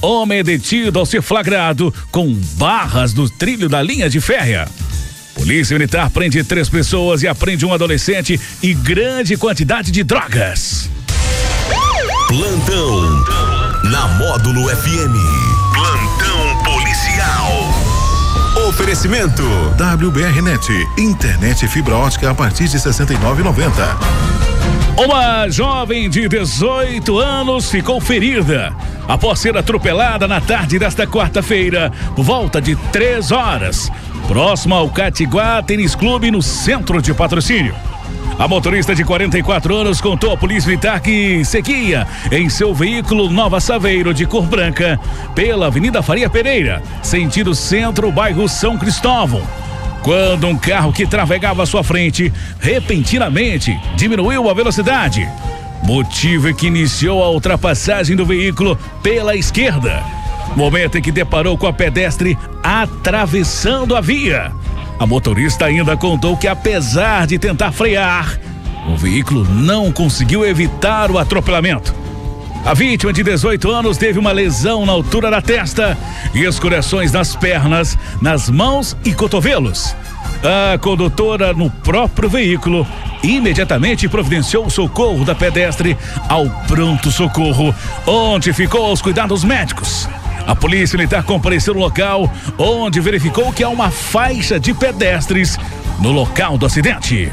Homem 0.00 0.38
é 0.38 0.42
detido 0.42 0.98
ao 0.98 1.06
ser 1.06 1.22
flagrado 1.22 1.92
com 2.10 2.32
barras 2.56 3.12
do 3.12 3.28
trilho 3.28 3.68
da 3.68 3.82
linha 3.82 4.08
de 4.08 4.20
férrea. 4.20 4.68
Polícia 5.34 5.74
Militar 5.74 6.10
prende 6.10 6.42
três 6.42 6.68
pessoas 6.68 7.22
e 7.22 7.28
aprende 7.28 7.64
um 7.66 7.72
adolescente 7.72 8.40
e 8.62 8.74
grande 8.74 9.36
quantidade 9.36 9.90
de 9.90 10.02
drogas. 10.02 10.90
Plantão 12.28 13.24
na 13.84 14.08
Módulo 14.18 14.68
FM. 14.68 15.45
Oferecimento 18.78 19.42
WBRnet, 19.72 20.70
internet 20.98 21.66
fibra 21.66 21.96
ótica 21.96 22.30
a 22.30 22.34
partir 22.34 22.68
de 22.68 22.76
69,90. 22.76 23.72
Uma 25.02 25.48
jovem 25.48 26.10
de 26.10 26.28
18 26.28 27.18
anos 27.18 27.70
ficou 27.70 27.98
ferida 28.02 28.76
após 29.08 29.38
ser 29.38 29.56
atropelada 29.56 30.28
na 30.28 30.42
tarde 30.42 30.78
desta 30.78 31.06
quarta-feira, 31.06 31.90
volta 32.18 32.60
de 32.60 32.76
três 32.92 33.32
horas, 33.32 33.90
próximo 34.28 34.74
ao 34.74 34.90
Catiguá 34.90 35.62
Tênis 35.62 35.94
Clube, 35.94 36.30
no 36.30 36.42
centro 36.42 37.00
de 37.00 37.14
patrocínio. 37.14 37.74
A 38.38 38.46
motorista 38.46 38.94
de 38.94 39.04
44 39.04 39.74
anos 39.74 40.00
contou 40.00 40.32
à 40.32 40.36
polícia 40.36 40.68
militar 40.68 41.00
que 41.00 41.44
seguia 41.44 42.06
em 42.30 42.48
seu 42.48 42.74
veículo 42.74 43.30
Nova 43.30 43.60
Saveiro 43.60 44.12
de 44.12 44.26
cor 44.26 44.44
branca 44.44 45.00
pela 45.34 45.66
Avenida 45.66 46.02
Faria 46.02 46.28
Pereira, 46.28 46.82
sentido 47.02 47.54
centro, 47.54 48.12
bairro 48.12 48.48
São 48.48 48.76
Cristóvão 48.76 49.42
quando 50.06 50.46
um 50.46 50.56
carro 50.56 50.92
que 50.92 51.04
trafegava 51.04 51.64
à 51.64 51.66
sua 51.66 51.82
frente 51.82 52.32
repentinamente 52.60 53.76
diminuiu 53.96 54.48
a 54.48 54.54
velocidade. 54.54 55.28
Motivo 55.82 56.54
que 56.54 56.68
iniciou 56.68 57.24
a 57.24 57.30
ultrapassagem 57.30 58.14
do 58.14 58.24
veículo 58.24 58.78
pela 59.02 59.34
esquerda. 59.34 60.04
Momento 60.54 60.96
em 60.96 61.02
que 61.02 61.10
deparou 61.10 61.58
com 61.58 61.66
a 61.66 61.72
pedestre 61.72 62.38
atravessando 62.62 63.96
a 63.96 64.00
via. 64.00 64.52
A 64.98 65.06
motorista 65.06 65.66
ainda 65.66 65.96
contou 65.96 66.36
que, 66.36 66.48
apesar 66.48 67.26
de 67.26 67.38
tentar 67.38 67.70
frear, 67.70 68.38
o 68.88 68.96
veículo 68.96 69.44
não 69.44 69.92
conseguiu 69.92 70.44
evitar 70.44 71.10
o 71.10 71.18
atropelamento. 71.18 71.94
A 72.64 72.72
vítima 72.72 73.12
de 73.12 73.22
18 73.22 73.70
anos 73.70 73.96
teve 73.96 74.18
uma 74.18 74.32
lesão 74.32 74.86
na 74.86 74.92
altura 74.92 75.30
da 75.30 75.40
testa 75.42 75.96
e 76.34 76.44
escoriações 76.44 77.12
nas 77.12 77.36
pernas, 77.36 77.96
nas 78.20 78.48
mãos 78.48 78.96
e 79.04 79.12
cotovelos. 79.12 79.94
A 80.42 80.78
condutora, 80.78 81.52
no 81.52 81.70
próprio 81.70 82.28
veículo, 82.28 82.86
imediatamente 83.22 84.08
providenciou 84.08 84.66
o 84.66 84.70
socorro 84.70 85.24
da 85.24 85.34
pedestre 85.34 85.96
ao 86.28 86.48
pronto-socorro, 86.66 87.74
onde 88.06 88.52
ficou 88.52 88.86
aos 88.86 89.02
cuidados 89.02 89.44
médicos. 89.44 90.08
A 90.46 90.54
polícia 90.54 90.96
militar 90.96 91.22
compareceu 91.24 91.74
no 91.74 91.80
local, 91.80 92.32
onde 92.56 93.00
verificou 93.00 93.52
que 93.52 93.64
há 93.64 93.68
uma 93.68 93.90
faixa 93.90 94.60
de 94.60 94.72
pedestres 94.72 95.58
no 96.00 96.12
local 96.12 96.56
do 96.56 96.66
acidente. 96.66 97.32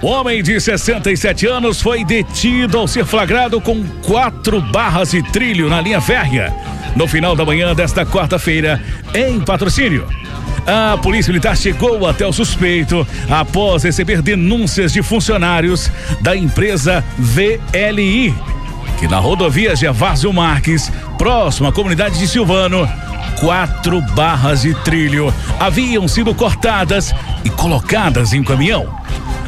O 0.00 0.06
homem 0.08 0.42
de 0.42 0.60
67 0.60 1.46
anos 1.46 1.80
foi 1.80 2.04
detido 2.04 2.78
ao 2.78 2.88
ser 2.88 3.04
flagrado 3.04 3.60
com 3.60 3.84
quatro 4.02 4.60
barras 4.60 5.12
de 5.12 5.22
trilho 5.22 5.68
na 5.68 5.80
linha 5.80 6.00
férrea 6.00 6.52
no 6.96 7.06
final 7.06 7.34
da 7.34 7.44
manhã 7.44 7.74
desta 7.74 8.04
quarta-feira, 8.04 8.80
em 9.14 9.40
patrocínio. 9.40 10.06
A 10.66 10.96
Polícia 10.98 11.30
Militar 11.32 11.56
chegou 11.56 12.06
até 12.06 12.26
o 12.26 12.32
suspeito 12.32 13.06
após 13.28 13.82
receber 13.82 14.22
denúncias 14.22 14.92
de 14.92 15.02
funcionários 15.02 15.90
da 16.20 16.36
empresa 16.36 17.04
VLI, 17.18 18.34
que 19.02 19.08
na 19.08 19.18
rodovia 19.18 19.74
Gervásio 19.74 20.32
Marques, 20.32 20.88
próximo 21.18 21.66
à 21.66 21.72
comunidade 21.72 22.16
de 22.20 22.28
Silvano, 22.28 22.88
quatro 23.40 24.00
barras 24.00 24.62
de 24.62 24.74
trilho 24.84 25.34
haviam 25.58 26.06
sido 26.06 26.32
cortadas 26.32 27.12
e 27.44 27.50
colocadas 27.50 28.32
em 28.32 28.38
um 28.38 28.44
caminhão. 28.44 28.86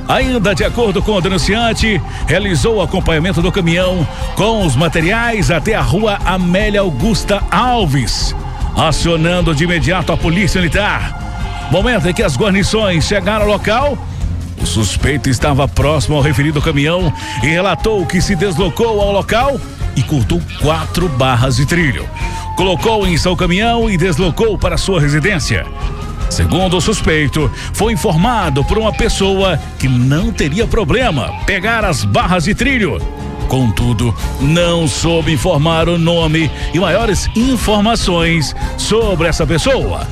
Ainda 0.09 0.57
de 0.57 0.65
acordo 0.65 1.01
com 1.01 1.13
o 1.13 1.21
denunciante, 1.21 2.03
realizou 2.27 2.79
o 2.79 2.83
acompanhamento 2.83 3.41
do 3.41 3.53
caminhão 3.53 4.05
com 4.35 4.67
os 4.67 4.75
materiais 4.75 5.53
até 5.53 5.77
a 5.77 5.83
rua 5.83 6.19
Amélia 6.25 6.81
Augusta 6.81 7.41
Alves, 7.49 8.35
acionando 8.77 9.55
de 9.55 9.63
imediato 9.63 10.11
a 10.11 10.17
polícia 10.17 10.61
militar. 10.61 11.17
Momento 11.71 12.09
em 12.09 12.13
que 12.13 12.25
as 12.25 12.37
guarnições 12.37 13.05
chegaram 13.05 13.45
ao 13.45 13.53
local, 13.53 13.97
o 14.65 14.67
suspeito 14.67 15.29
estava 15.29 15.69
próximo 15.69 16.17
ao 16.17 16.23
referido 16.23 16.61
caminhão 16.61 17.13
e 17.43 17.49
relatou 17.49 18.07
que 18.07 18.21
se 18.21 18.35
deslocou 18.35 18.99
ao 18.99 19.13
local 19.13 19.61
e 19.95 20.03
cortou 20.03 20.41
quatro 20.63 21.07
barras 21.07 21.57
de 21.57 21.67
trilho. 21.67 22.09
Colocou 22.57 23.07
em 23.07 23.19
seu 23.19 23.37
caminhão 23.37 23.91
e 23.91 23.99
deslocou 23.99 24.57
para 24.57 24.79
sua 24.79 25.01
residência. 25.01 25.67
Segundo 26.31 26.79
o 26.79 26.81
suspeito, 26.81 27.51
foi 27.75 27.93
informado 27.93 28.65
por 28.65 28.79
uma 28.79 28.91
pessoa 28.91 29.61
que 29.79 29.87
não 29.87 30.33
teria 30.33 30.67
problema 30.67 31.31
pegar 31.45 31.85
as 31.85 32.03
barras 32.03 32.45
de 32.45 32.55
trilho. 32.55 32.99
Contudo, 33.49 34.15
não 34.41 34.89
soube 34.89 35.31
informar 35.33 35.91
o 35.91 35.99
nome 35.99 36.51
e 36.73 36.81
maiores 36.81 37.29
informações 37.37 38.57
sobre 38.79 39.29
essa 39.29 39.47
pessoa. 39.47 40.07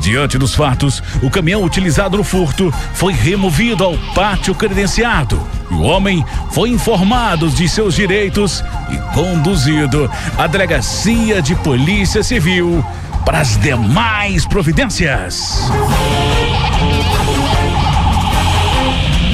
Diante 0.00 0.38
dos 0.38 0.54
fatos, 0.54 1.02
o 1.22 1.30
caminhão 1.30 1.62
utilizado 1.64 2.16
no 2.16 2.24
furto 2.24 2.72
foi 2.94 3.12
removido 3.12 3.84
ao 3.84 3.96
pátio 4.14 4.54
credenciado. 4.54 5.40
O 5.70 5.82
homem 5.82 6.24
foi 6.50 6.70
informado 6.70 7.48
de 7.50 7.68
seus 7.68 7.94
direitos 7.94 8.62
e 8.90 9.14
conduzido 9.14 10.10
à 10.38 10.46
delegacia 10.46 11.42
de 11.42 11.54
polícia 11.56 12.22
civil 12.22 12.84
para 13.24 13.40
as 13.40 13.56
demais 13.56 14.46
providências. 14.46 15.68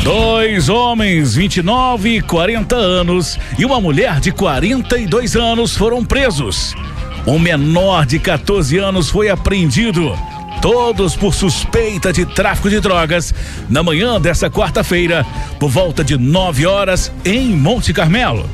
Dois 0.03 0.69
homens, 0.69 1.37
29 1.37 2.17
e 2.17 2.21
40 2.23 2.75
anos, 2.75 3.39
e 3.57 3.65
uma 3.65 3.81
mulher 3.81 4.19
de 4.19 4.33
42 4.33 5.37
anos 5.37 5.77
foram 5.77 6.05
presos. 6.05 6.75
Um 7.25 7.39
menor 7.39 8.05
de 8.05 8.19
14 8.19 8.79
anos 8.79 9.09
foi 9.09 9.29
apreendido, 9.29 10.19
todos 10.63 11.17
por 11.17 11.35
suspeita 11.35 12.13
de 12.13 12.25
tráfico 12.25 12.71
de 12.71 12.79
drogas, 12.79 13.35
na 13.69 13.83
manhã 13.83 14.21
desta 14.21 14.49
quarta-feira, 14.49 15.27
por 15.59 15.69
volta 15.69 16.05
de 16.05 16.17
9 16.17 16.65
horas, 16.67 17.11
em 17.25 17.49
Monte 17.49 17.93
Carmelo. 17.93 18.49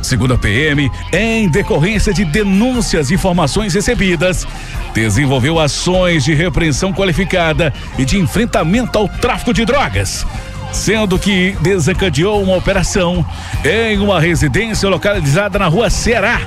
Segundo 0.00 0.32
a 0.32 0.38
PM, 0.38 0.90
em 1.12 1.50
decorrência 1.50 2.14
de 2.14 2.24
denúncias 2.24 3.10
e 3.10 3.14
informações 3.14 3.74
recebidas, 3.74 4.48
desenvolveu 4.94 5.60
ações 5.60 6.24
de 6.24 6.32
repreensão 6.32 6.94
qualificada 6.94 7.74
e 7.98 8.06
de 8.06 8.18
enfrentamento 8.18 8.96
ao 8.96 9.06
tráfico 9.06 9.52
de 9.52 9.66
drogas, 9.66 10.26
sendo 10.72 11.18
que 11.18 11.54
desencadeou 11.60 12.42
uma 12.42 12.56
operação 12.56 13.24
em 13.62 13.98
uma 13.98 14.18
residência 14.18 14.88
localizada 14.88 15.58
na 15.58 15.66
rua 15.66 15.90
Ceará, 15.90 16.40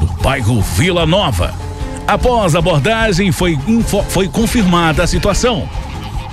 no 0.00 0.06
bairro 0.20 0.60
Vila 0.60 1.06
Nova. 1.06 1.65
Após 2.06 2.54
a 2.54 2.60
abordagem, 2.60 3.32
foi, 3.32 3.58
foi 4.08 4.28
confirmada 4.28 5.02
a 5.02 5.06
situação. 5.06 5.68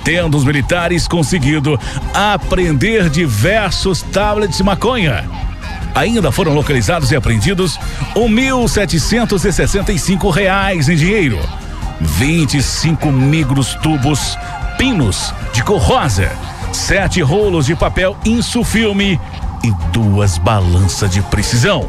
Tendo 0.04 0.36
os 0.36 0.44
militares 0.44 1.08
conseguido 1.08 1.80
apreender 2.12 3.08
diversos 3.10 4.02
tablets 4.02 4.58
de 4.58 4.62
maconha. 4.62 5.24
Ainda 5.94 6.30
foram 6.30 6.52
localizados 6.54 7.10
e 7.10 7.16
apreendidos 7.16 7.80
1.765 8.14 10.30
reais 10.30 10.88
em 10.88 10.96
dinheiro, 10.96 11.40
25 12.00 13.10
micros 13.10 13.74
tubos 13.76 14.36
pinos 14.76 15.32
de 15.52 15.62
cor 15.62 15.80
rosa, 15.80 16.30
sete 16.72 17.22
rolos 17.22 17.66
de 17.66 17.76
papel 17.76 18.16
insufilme 18.24 19.20
e 19.62 19.70
duas 19.92 20.36
balanças 20.36 21.08
de 21.10 21.22
precisão. 21.22 21.88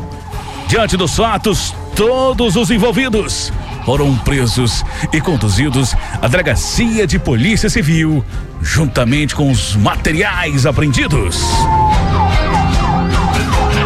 Diante 0.67 0.95
dos 0.95 1.15
fatos, 1.15 1.73
todos 1.95 2.55
os 2.55 2.69
envolvidos 2.71 3.51
foram 3.85 4.15
presos 4.17 4.83
e 5.13 5.21
conduzidos 5.21 5.95
à 6.21 6.27
delegacia 6.27 7.05
de 7.05 7.19
polícia 7.19 7.69
civil, 7.69 8.25
juntamente 8.61 9.35
com 9.35 9.51
os 9.51 9.75
materiais 9.75 10.65
apreendidos. 10.65 11.39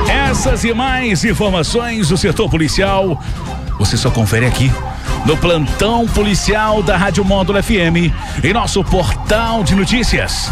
Essas 0.09 0.63
e 0.63 0.73
mais 0.73 1.25
informações 1.25 2.07
do 2.07 2.17
setor 2.17 2.49
policial, 2.49 3.21
você 3.77 3.97
só 3.97 4.09
confere 4.09 4.45
aqui 4.45 4.71
no 5.25 5.35
plantão 5.35 6.07
policial 6.07 6.81
da 6.81 6.95
Rádio 6.95 7.25
Módulo 7.25 7.61
FM 7.61 8.13
em 8.43 8.53
nosso 8.53 8.83
portal 8.85 9.63
de 9.63 9.75
notícias 9.75 10.49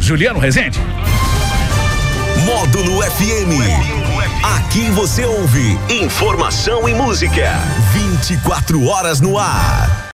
Juliano 0.00 0.38
Rezende. 0.38 0.80
Módulo 2.44 3.02
FM. 3.02 3.98
Aqui 4.56 4.90
você 4.90 5.24
ouve 5.24 5.78
informação 5.90 6.88
e 6.88 6.94
música. 6.94 7.52
24 7.92 8.86
horas 8.86 9.20
no 9.20 9.36
ar. 9.36 10.06